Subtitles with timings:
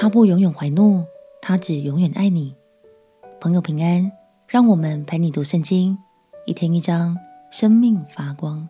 [0.00, 1.04] 他不永远怀怒，
[1.42, 2.56] 他只永远爱你。
[3.38, 4.10] 朋友平安，
[4.48, 5.98] 让我们陪你读圣经，
[6.46, 7.18] 一天一章，
[7.50, 8.66] 生命发光。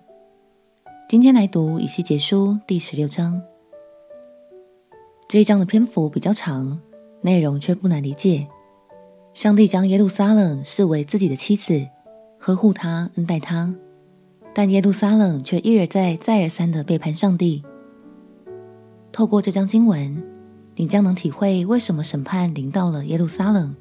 [1.09, 3.41] 今天来读以西结书第十六章。
[5.29, 6.81] 这一章的篇幅比较长，
[7.21, 8.49] 内容却不难理解。
[9.33, 11.87] 上帝将耶路撒冷视为自己的妻子，
[12.41, 13.73] 呵护她，恩待她，
[14.53, 17.63] 但耶路撒冷却一而再、再而三的背叛上帝。
[19.13, 20.21] 透过这章经文，
[20.81, 23.77] 你将能体会为什么审判临到了耶路撒冷。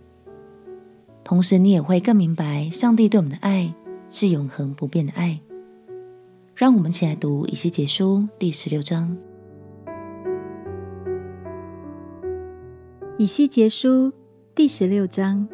[1.23, 3.73] 同时，你也会更明白上帝对我们的爱
[4.09, 5.39] 是永恒不变的爱。
[6.53, 9.16] 让我们一起来读以西结书第十六章。
[13.17, 14.11] 以西结书
[14.53, 15.47] 第十六章，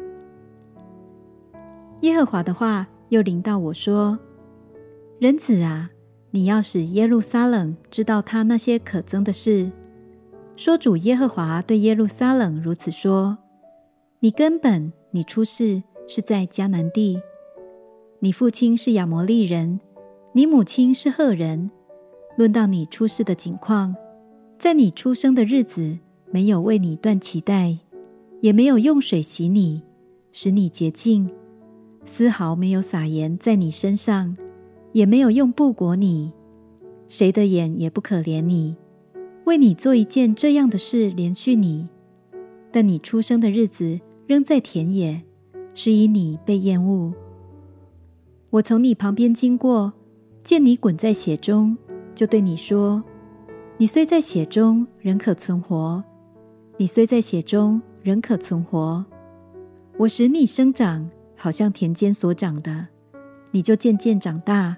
[2.00, 4.18] 耶和华的话又临到我说
[5.20, 5.90] ：“人子啊，
[6.32, 9.70] 你要使耶路撒冷知道他那些可憎的事。”
[10.56, 13.36] 说主耶和华对耶路撒冷如此说：
[14.20, 17.20] 你根本，你出世是在迦南地，
[18.20, 19.78] 你父亲是亚摩利人，
[20.32, 21.70] 你母亲是赫人。
[22.38, 23.94] 论到你出世的景况，
[24.58, 25.98] 在你出生的日子，
[26.30, 27.76] 没有为你断脐带，
[28.40, 29.82] 也没有用水洗你，
[30.32, 31.30] 使你洁净，
[32.06, 34.34] 丝毫没有撒盐在你身上，
[34.92, 36.32] 也没有用布裹你，
[37.08, 38.74] 谁的眼也不可怜你。
[39.46, 41.88] 为你做一件这样的事，连续你，
[42.72, 45.22] 但你出生的日子仍在田野，
[45.72, 47.14] 是以你被厌恶。
[48.50, 49.92] 我从你旁边经过，
[50.42, 51.78] 见你滚在血中，
[52.12, 53.00] 就对你说：
[53.76, 56.02] 你虽在血中，仍可存活；
[56.76, 59.06] 你虽在血中，仍可存活。
[59.96, 62.88] 我使你生长，好像田间所长的，
[63.52, 64.76] 你就渐渐长大，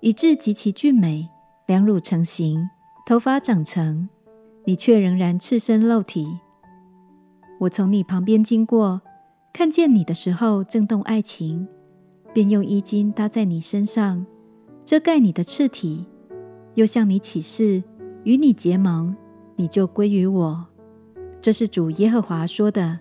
[0.00, 1.26] 以致极其俊美，
[1.66, 2.62] 两乳成形。
[3.04, 4.08] 头发长成，
[4.64, 6.38] 你却仍然赤身露体。
[7.58, 9.02] 我从你旁边经过，
[9.52, 11.66] 看见你的时候正动爱情，
[12.32, 14.24] 便用衣襟搭在你身上，
[14.84, 16.06] 遮盖你的赤体，
[16.74, 17.82] 又向你起誓，
[18.22, 19.14] 与你结盟，
[19.56, 20.66] 你就归于我。
[21.40, 23.00] 这是主耶和华说的。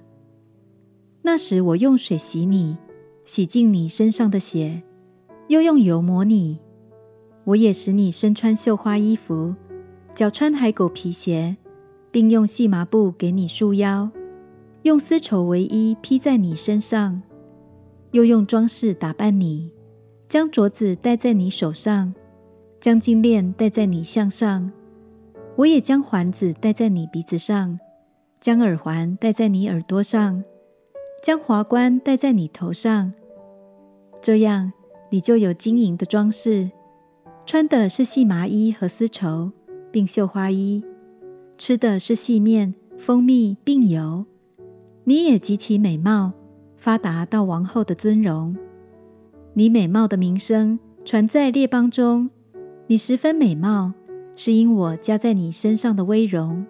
[1.21, 2.75] 那时我用水洗你，
[3.23, 4.81] 洗净你身上的血，
[5.47, 6.59] 又用油抹你。
[7.45, 9.53] 我也使你身穿绣花衣服。
[10.13, 11.55] 脚穿海狗皮鞋，
[12.11, 14.09] 并用细麻布给你束腰，
[14.83, 17.21] 用丝绸为衣披在你身上，
[18.11, 19.71] 又用装饰打扮你，
[20.27, 22.13] 将镯子戴在你手上，
[22.81, 24.71] 将金链戴在你项上。
[25.55, 27.79] 我也将环子戴在你鼻子上，
[28.41, 30.43] 将耳环戴在你耳朵上，
[31.23, 33.13] 将华冠戴在你头上。
[34.21, 34.71] 这样，
[35.09, 36.69] 你就有金银的装饰，
[37.45, 39.51] 穿的是细麻衣和丝绸。
[39.91, 40.83] 并绣花衣，
[41.57, 44.25] 吃的是细面、蜂蜜并油。
[45.03, 46.31] 你也极其美貌，
[46.77, 48.55] 发达到王后的尊荣。
[49.53, 52.29] 你美貌的名声传在列邦中，
[52.87, 53.93] 你十分美貌，
[54.35, 56.65] 是因我加在你身上的威荣。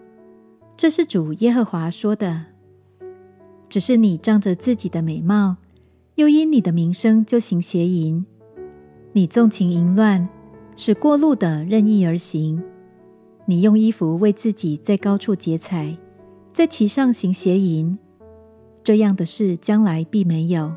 [0.76, 2.46] 这是主耶和华说的。
[3.70, 5.58] 只是你仗着自己的美貌，
[6.16, 8.26] 又因你的名声就行邪淫。
[9.14, 10.28] 你纵情淫乱，
[10.76, 12.64] 使过路的任意而行。
[13.46, 15.98] 你用衣服为自己在高处结彩，
[16.54, 17.98] 在其上行邪淫，
[18.84, 20.74] 这样的事将来必没有，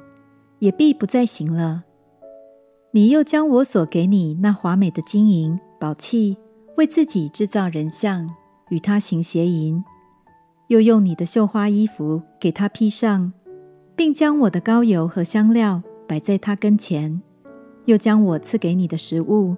[0.59, 1.85] 也必不再行了。
[2.93, 6.37] 你又将我所给你那华美的金银宝器，
[6.77, 8.29] 为自己制造人像，
[8.71, 9.83] 与他行邪淫，
[10.69, 13.33] 又用你的绣花衣服给他披上，
[13.95, 17.21] 并将我的膏油和香料摆在他跟前，
[17.85, 19.57] 又将我赐给你的食物，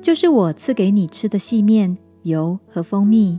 [0.00, 1.98] 就是我赐给你吃的细面。
[2.26, 3.38] 油和蜂蜜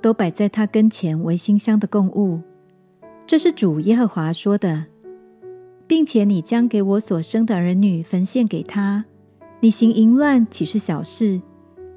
[0.00, 2.40] 都摆在他跟前为馨香的供物，
[3.26, 4.84] 这是主耶和华说的，
[5.86, 9.04] 并且你将给我所生的儿女焚献给他。
[9.60, 11.40] 你行淫乱岂是小事？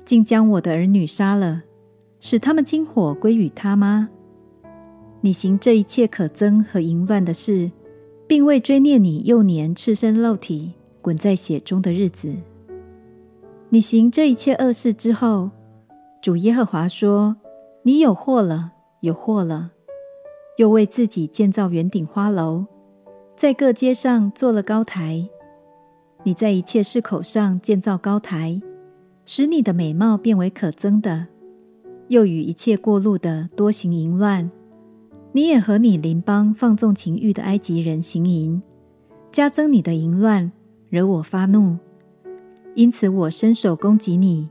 [0.05, 1.63] 竟将我的儿女杀了，
[2.19, 4.09] 使他们经火归于他吗？
[5.21, 7.71] 你行这一切可憎和淫乱的事，
[8.27, 12.35] 并未追念你幼年赤身露体、滚在血中的日子。
[13.69, 15.51] 你行这一切恶事之后。
[16.21, 17.37] 主耶和华说
[17.83, 19.71] ：“你有祸了，有祸了！
[20.57, 22.65] 又为自己建造圆顶花楼，
[23.37, 25.29] 在各街上做了高台。
[26.23, 28.61] 你在一切市口上建造高台，
[29.25, 31.27] 使你的美貌变为可憎的。
[32.09, 34.51] 又与一切过路的多行淫乱。
[35.31, 38.61] 你也和你邻邦放纵情欲的埃及人行淫，
[39.31, 40.51] 加增你的淫乱，
[40.89, 41.77] 惹我发怒。
[42.75, 44.49] 因此我伸手攻击你。”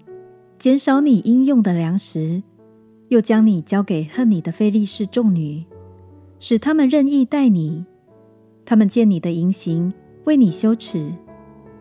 [0.59, 2.43] 减少你应用的粮食，
[3.11, 5.65] 又将你交给恨你的非利士众女，
[6.41, 7.87] 使他们任意待你。
[8.65, 9.93] 他们见你的淫行，
[10.25, 11.13] 为你羞耻。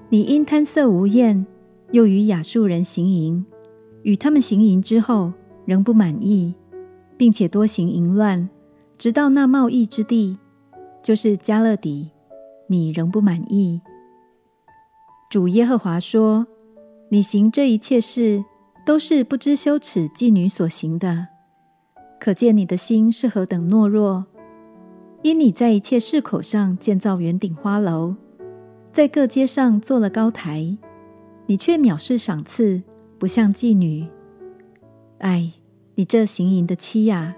[0.09, 1.43] 你因贪色无厌，
[1.91, 3.43] 又与亚述人行淫，
[4.03, 5.33] 与他们行淫之后，
[5.65, 6.53] 仍不满意，
[7.17, 8.47] 并且多行淫乱，
[8.95, 10.37] 直到那茂义之地，
[11.01, 12.11] 就是迦勒底，
[12.67, 13.81] 你仍不满意。
[15.31, 16.45] 主耶和华说
[17.09, 18.45] ：“你行这一切事，
[18.87, 21.27] 都是不知羞耻妓女所行的，
[22.21, 24.25] 可见你的心是何等懦弱。
[25.23, 28.15] 因你在一切市口上建造圆顶花楼，
[28.93, 30.77] 在各街上做了高台，
[31.47, 32.81] 你却藐视赏赐，
[33.19, 34.07] 不像妓女。
[35.17, 35.51] 唉，
[35.95, 37.35] 你这行淫的妻呀，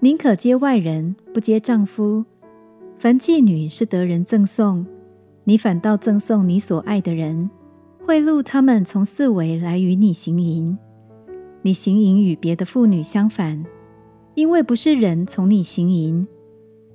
[0.00, 2.24] 宁可接外人，不接丈夫。
[2.98, 4.84] 凡妓女是得人赠送。”
[5.44, 7.48] 你反倒赠送你所爱的人，
[8.04, 10.76] 贿赂他们从四围来与你行淫。
[11.62, 13.64] 你行淫与别的妇女相反，
[14.34, 16.26] 因为不是人从你行淫。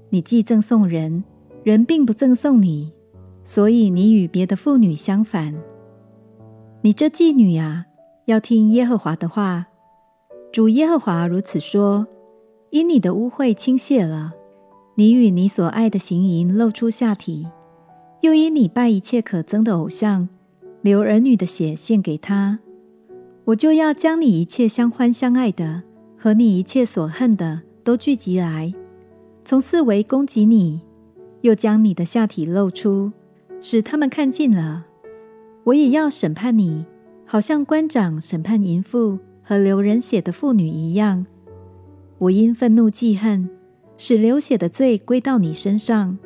[0.10, 1.24] 你既赠送人，
[1.64, 2.92] 人并不赠送你，
[3.44, 5.54] 所以你与别的妇女相反。
[6.82, 7.86] 你这妓女啊，
[8.26, 9.68] 要听耶和华的话。
[10.52, 12.08] 主耶和华如此说：
[12.72, 14.34] 因你的污秽倾泻了，
[14.96, 17.48] 你与你所爱的行淫，露出下体。
[18.22, 20.30] 又因你拜一切可憎的偶像，
[20.86, 22.60] 流儿女的血献给他，
[23.46, 25.82] 我就要将你一切相欢相爱的
[26.16, 28.72] 和你一切所恨的都聚集来，
[29.44, 30.82] 从四围攻击你，
[31.42, 33.12] 又将你的下体露出，
[33.60, 34.86] 使他们看尽了。
[35.64, 36.86] 我也要审判你，
[37.26, 41.26] 好像官长审判淫妇和流人血的妇女一样。
[42.20, 43.50] 我因愤怒记恨，
[43.98, 46.20] 使流血的罪归到你身上。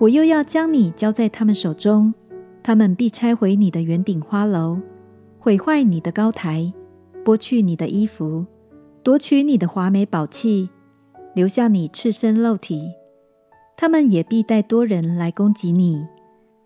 [0.00, 2.12] 我又要将你交在他们手中，
[2.62, 4.78] 他们必拆毁你的圆顶花楼，
[5.38, 6.72] 毁坏你的高台，
[7.24, 8.46] 剥去你的衣服，
[9.02, 10.68] 夺取你的华美宝器，
[11.34, 12.90] 留下你赤身露体。
[13.76, 16.06] 他们也必带多人来攻击你，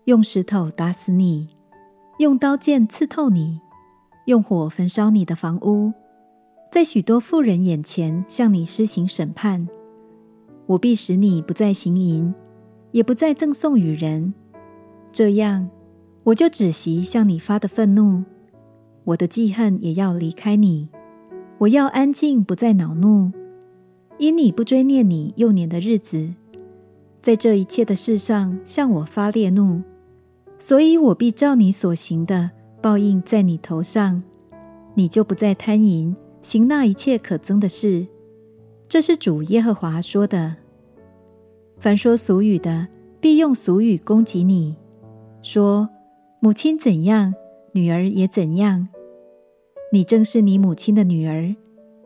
[0.05, 1.49] 用石头打死你，
[2.19, 3.59] 用刀剑刺透你，
[4.25, 5.93] 用火焚烧你的房屋，
[6.71, 9.67] 在许多富人眼前向你施行审判。
[10.65, 12.33] 我必使你不再行淫。
[12.91, 14.33] 也不再赠送与人，
[15.11, 15.69] 这样
[16.25, 18.23] 我就止息向你发的愤怒，
[19.03, 20.89] 我的记恨也要离开你。
[21.59, 23.31] 我要安静，不再恼怒，
[24.17, 26.33] 因你不追念你幼年的日子，
[27.21, 29.83] 在这一切的事上向我发烈怒，
[30.57, 32.49] 所以我必照你所行的
[32.81, 34.23] 报应在你头上，
[34.95, 38.07] 你就不再贪淫，行那一切可憎的事。
[38.89, 40.55] 这是主耶和华说的。
[41.77, 42.87] 凡说俗语的，
[43.21, 44.75] 必用俗语攻击你，
[45.43, 45.87] 说
[46.39, 47.33] 母亲怎样，
[47.71, 48.87] 女儿也怎样。
[49.91, 51.55] 你正是你母亲的女儿，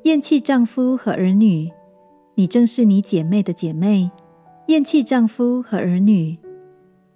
[0.04, 1.70] 厌弃丈夫和儿女；
[2.36, 4.12] 你正是你姐妹的姐妹，
[4.68, 6.38] 厌弃丈夫和儿女。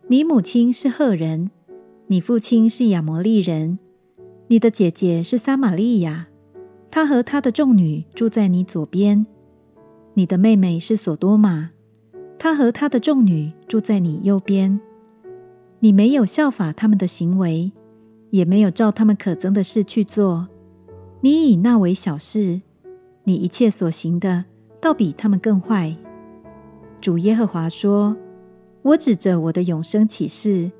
[0.07, 1.49] 你母亲是赫人，
[2.07, 3.79] 你父亲是亚摩利人，
[4.47, 6.27] 你的姐姐是撒玛利亚，
[6.91, 9.25] 她和她的众女住在你左边。
[10.15, 11.69] 你的妹妹是索多玛。
[12.37, 14.79] 她和她的众女住在你右边，
[15.83, 17.73] 你没有效法他们的行为，
[18.29, 20.47] 也没有照他们可憎的事去做。
[21.19, 22.61] 你以那为小事，
[23.25, 24.45] 你一切所行的，
[24.79, 25.93] 倒比他们更坏。
[27.01, 28.15] 主耶和华说
[28.81, 30.71] ：“我指着我的永生起誓，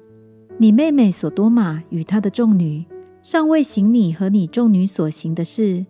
[0.57, 2.85] 你妹妹所多玛与她的众女，
[3.21, 5.85] 尚未行你和你众女所行的事。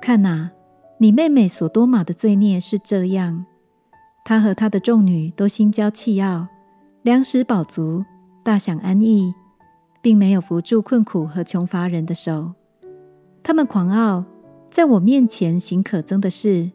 [0.00, 0.50] 看哪，
[0.98, 3.46] 你妹妹所多玛的罪孽是这样。”
[4.26, 6.48] 她和她的众女都心骄气傲，
[7.02, 8.04] 粮食饱足，
[8.42, 9.34] 大享安逸，
[10.00, 12.52] 并没有扶助困苦和穷乏人的手。
[13.42, 14.24] 他们狂傲，
[14.70, 16.70] 在我面前行可憎的事，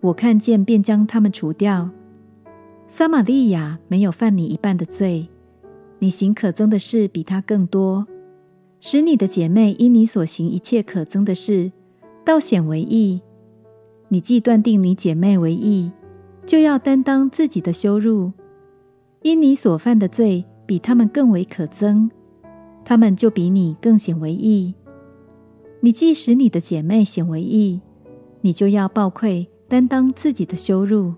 [0.00, 1.90] 我看见便将他们除掉。
[2.86, 5.28] 撒玛利亚没有犯你一半的罪，
[5.98, 8.06] 你行可憎的事比他更多，
[8.80, 11.72] 使你的姐妹因你所行一切可憎的事，
[12.24, 13.20] 倒显为义。
[14.08, 15.92] 你既断定你姐妹为义。
[16.46, 18.32] 就要担当自己的羞辱，
[19.20, 22.10] 因你所犯的罪比他们更为可憎，
[22.84, 24.74] 他们就比你更显为义。
[25.80, 27.80] 你既使你的姐妹显为义，
[28.42, 31.14] 你就要抱愧担当自己的羞辱。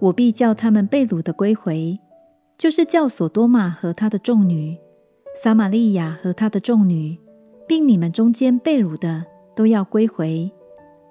[0.00, 1.96] 我必叫他们被掳的归回，
[2.58, 4.76] 就是叫所多玛和他的众女、
[5.40, 7.16] 撒玛利亚和他的众女，
[7.68, 10.50] 并你们中间被掳的都要归回，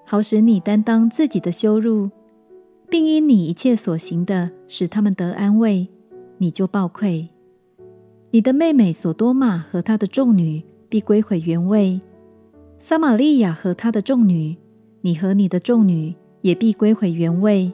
[0.06, 2.12] 好使你担当自己的羞辱。
[2.90, 5.88] 并因你一切所行的，使他们得安慰，
[6.38, 7.30] 你就暴愧。
[8.32, 12.02] 你的妹妹所多玛和她的众女必归回原位，
[12.80, 14.58] 撒玛利亚和她的众女，
[15.02, 17.72] 你和你的众女也必归回原位。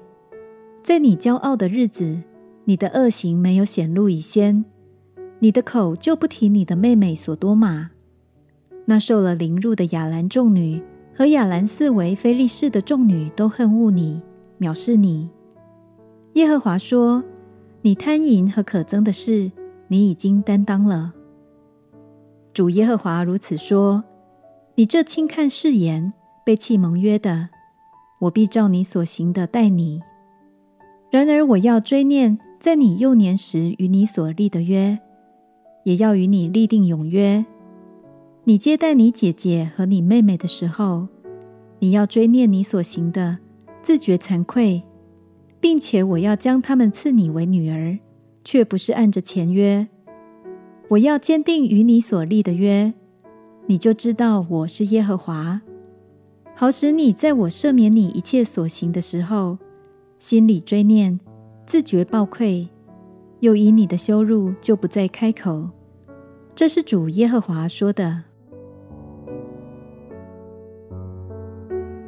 [0.84, 2.22] 在你骄傲的日子，
[2.66, 4.64] 你的恶行没有显露以先，
[5.40, 7.90] 你的口就不提你的妹妹所多玛。
[8.86, 10.82] 那受了凌辱的亚兰众女
[11.16, 14.22] 和亚兰四围非利士的众女都恨恶你，
[14.60, 15.30] 藐视你。
[16.34, 17.24] 耶和华说
[17.84, 19.52] ：“你贪淫和可憎的事，
[19.88, 21.14] 你已经担当了。”
[22.54, 24.04] 主耶和华如此说
[24.76, 26.14] ：“你这轻看誓言、
[26.46, 27.50] 背弃盟约的，
[28.20, 30.02] 我必照你所行的待你。
[31.10, 35.00] 然而我要追念在你幼年时与你所立的约，
[35.86, 37.44] 也要与你立定永约。
[38.44, 41.08] 你接待你姐姐和你妹妹的时候，
[41.80, 43.38] 你要追念你所行的，
[43.82, 44.84] 自觉惭愧。”
[45.62, 48.00] 并且我要将他们赐你为女儿，
[48.44, 49.88] 却不是按着前约。
[50.90, 52.92] 我要坚定与你所立的约，
[53.68, 55.62] 你就知道我是耶和华，
[56.56, 59.60] 好使你在我赦免你一切所行的时候，
[60.18, 61.20] 心里追念，
[61.68, 62.68] 自觉抱愧，
[63.42, 65.70] 又以你的羞辱就不再开口。
[66.56, 68.24] 这是主耶和华说的。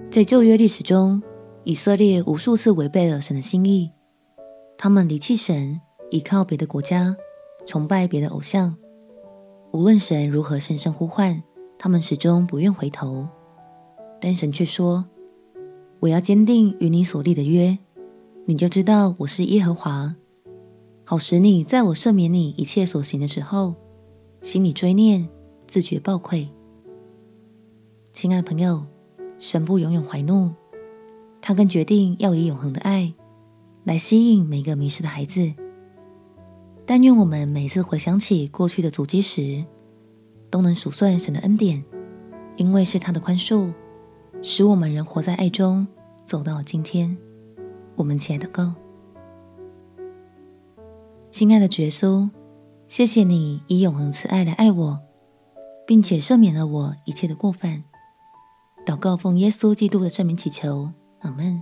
[0.10, 1.22] 在旧约历史中。
[1.66, 3.90] 以色列无数次违背了神的心意，
[4.78, 5.80] 他们离弃神，
[6.12, 7.16] 依靠别的国家，
[7.66, 8.76] 崇拜别的偶像。
[9.72, 11.42] 无论神如何声声呼唤，
[11.80, 13.26] 他们始终不愿回头。
[14.20, 15.06] 但神却说
[16.02, 17.78] ：“我要坚定与你所立的约，
[18.44, 20.14] 你就知道我是耶和华，
[21.06, 23.74] 好使你在我赦免你一切所行的时候，
[24.42, 25.30] 心里追念，
[25.66, 26.50] 自觉抱愧。”
[28.12, 28.86] 亲爱朋友，
[29.40, 30.52] 神不永远怀怒。
[31.46, 33.14] 他更决定要以永恒的爱
[33.84, 35.54] 来吸引每个迷失的孩子。
[36.86, 39.66] 但愿我们每次回想起过去的足迹时，
[40.50, 41.84] 都能数算神的恩典，
[42.56, 43.74] 因为是他的宽恕，
[44.42, 45.86] 使我们仍活在爱中，
[46.26, 47.18] 走到今天。
[47.98, 48.74] 我们亲爱的告，
[51.30, 52.30] 亲爱的耶稣，
[52.88, 55.00] 谢谢你以永恒慈爱来爱我，
[55.86, 57.84] 并且赦免了我一切的过犯。
[58.86, 60.92] 祷告奉耶稣基督的圣名祈求。
[61.24, 61.62] 阿门。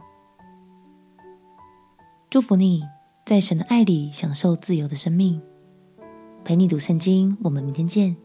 [2.29, 2.83] 祝福你
[3.25, 5.41] 在神的爱里享受自由的生命。
[6.43, 8.15] 陪你读圣经，我们明天见。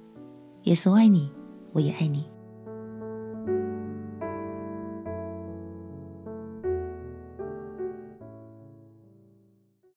[0.65, 1.31] 耶稣爱你，
[1.73, 2.36] 我也爱你。